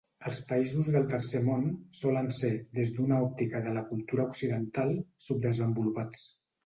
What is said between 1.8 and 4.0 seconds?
solen ser, des d'una òptica de la